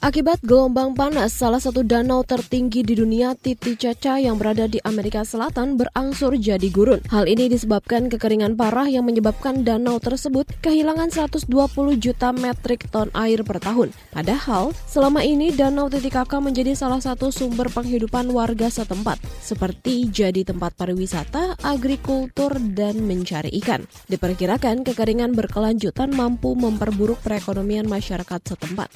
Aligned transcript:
Akibat 0.00 0.40
gelombang 0.40 0.96
panas, 0.96 1.36
salah 1.36 1.60
satu 1.60 1.84
danau 1.84 2.24
tertinggi 2.24 2.80
di 2.80 2.96
dunia, 2.96 3.36
Titicaca 3.36 4.16
yang 4.16 4.40
berada 4.40 4.64
di 4.64 4.80
Amerika 4.80 5.28
Selatan 5.28 5.76
berangsur 5.76 6.40
jadi 6.40 6.72
gurun. 6.72 7.04
Hal 7.12 7.28
ini 7.28 7.52
disebabkan 7.52 8.08
kekeringan 8.08 8.56
parah 8.56 8.88
yang 8.88 9.04
menyebabkan 9.04 9.60
danau 9.60 10.00
tersebut 10.00 10.48
kehilangan 10.64 11.12
120 11.12 11.52
juta 12.00 12.32
metrik 12.32 12.88
ton 12.88 13.12
air 13.12 13.44
per 13.44 13.60
tahun. 13.60 13.92
Padahal, 14.08 14.72
selama 14.88 15.20
ini 15.20 15.52
Danau 15.52 15.92
Titicaca 15.92 16.40
menjadi 16.40 16.72
salah 16.72 17.04
satu 17.04 17.28
sumber 17.28 17.68
penghidupan 17.68 18.32
warga 18.32 18.72
setempat, 18.72 19.20
seperti 19.44 20.08
jadi 20.08 20.48
tempat 20.48 20.80
pariwisata, 20.80 21.60
agrikultur, 21.60 22.56
dan 22.72 23.04
mencari 23.04 23.52
ikan. 23.60 23.84
Diperkirakan 24.08 24.80
kekeringan 24.80 25.36
berkelanjutan 25.36 26.08
mampu 26.16 26.56
memperburuk 26.56 27.20
perekonomian 27.20 27.84
masyarakat 27.84 28.40
setempat 28.56 28.88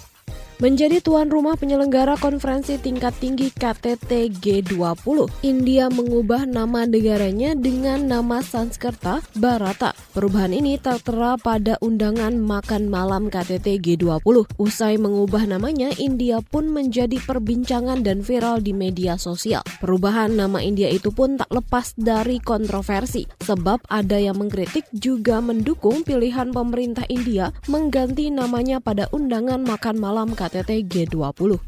menjadi 0.62 1.02
tuan 1.02 1.26
rumah 1.26 1.58
penyelenggara 1.58 2.14
konferensi 2.22 2.78
tingkat 2.78 3.16
tinggi 3.18 3.50
KTT 3.50 4.30
G20. 4.38 5.26
India 5.42 5.90
mengubah 5.90 6.46
nama 6.46 6.86
negaranya 6.86 7.58
dengan 7.58 8.06
nama 8.06 8.38
Sanskerta 8.38 9.18
Barata. 9.34 9.90
Perubahan 10.14 10.54
ini 10.54 10.78
tertera 10.78 11.34
pada 11.34 11.74
undangan 11.82 12.38
makan 12.38 12.86
malam 12.86 13.26
KTT 13.26 13.82
G20. 13.82 14.46
Usai 14.62 14.94
mengubah 14.94 15.42
namanya, 15.50 15.90
India 15.98 16.38
pun 16.38 16.70
menjadi 16.70 17.18
perbincangan 17.18 18.06
dan 18.06 18.22
viral 18.22 18.62
di 18.62 18.70
media 18.70 19.18
sosial. 19.18 19.66
Perubahan 19.82 20.38
nama 20.38 20.62
India 20.62 20.86
itu 20.86 21.10
pun 21.10 21.34
tak 21.34 21.50
lepas 21.50 21.98
dari 21.98 22.38
kontroversi, 22.38 23.26
sebab 23.42 23.82
ada 23.90 24.22
yang 24.22 24.38
mengkritik 24.38 24.86
juga 24.94 25.42
mendukung 25.42 26.06
pilihan 26.06 26.54
pemerintah 26.54 27.02
India 27.10 27.50
mengganti 27.66 28.30
namanya 28.30 28.78
pada 28.78 29.10
undangan 29.10 29.66
makan 29.66 29.98
malam 29.98 30.30
KTT 30.30 30.43
KTT 30.44 30.84
G20. 30.84 31.58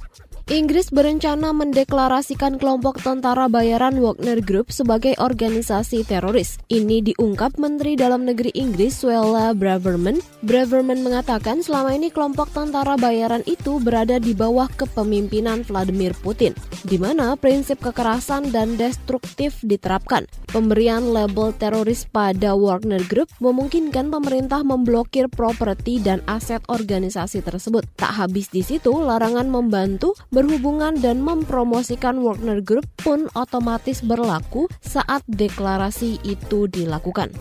Inggris 0.47 0.95
berencana 0.95 1.51
mendeklarasikan 1.51 2.63
kelompok 2.63 3.03
tentara 3.03 3.51
bayaran 3.51 3.99
Wagner 3.99 4.39
Group 4.39 4.71
sebagai 4.71 5.19
organisasi 5.19 6.07
teroris. 6.07 6.63
Ini 6.71 7.03
diungkap 7.03 7.59
Menteri 7.59 7.99
Dalam 7.99 8.23
Negeri 8.23 8.55
Inggris 8.55 8.95
Suella 8.95 9.51
Braverman. 9.59 10.23
Braverman 10.47 11.03
mengatakan 11.03 11.67
selama 11.67 11.99
ini 11.99 12.15
kelompok 12.15 12.55
tentara 12.55 12.95
bayaran 12.95 13.43
itu 13.51 13.83
berada 13.83 14.23
di 14.23 14.39
bawah 14.39 14.71
kepemimpinan 14.71 15.67
Vladimir 15.67 16.15
Putin, 16.15 16.55
di 16.87 16.95
mana 16.95 17.35
prinsip 17.35 17.83
kekerasan 17.83 18.55
dan 18.55 18.79
destruktif 18.79 19.59
diterapkan. 19.67 20.31
Pemberian 20.47 21.11
label 21.11 21.59
teroris 21.59 22.07
pada 22.07 22.55
Wagner 22.55 23.03
Group 23.11 23.35
memungkinkan 23.43 24.15
pemerintah 24.15 24.63
memblokir 24.63 25.27
properti 25.27 25.99
dan 25.99 26.23
aset 26.31 26.63
organisasi 26.71 27.43
tersebut. 27.43 27.83
Tak 27.99 28.15
habis 28.15 28.47
di 28.55 28.63
situ, 28.63 28.95
larangan 28.95 29.51
membantu 29.51 30.15
berhubungan 30.37 31.01
dan 31.01 31.25
mempromosikan 31.25 32.21
Wagner 32.21 32.61
Group 32.61 32.85
pun 33.01 33.25
otomatis 33.33 34.05
berlaku 34.05 34.69
saat 34.85 35.25
deklarasi 35.25 36.21
itu 36.29 36.69
dilakukan. 36.69 37.33